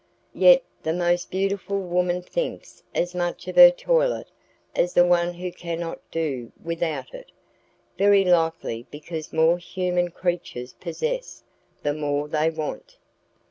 [0.33, 4.31] Yet the most beautiful woman thinks as much of her toilet
[4.75, 7.31] as the one who cannot do without it
[7.99, 11.43] very likely because more human creatures possess
[11.83, 12.97] the more they want.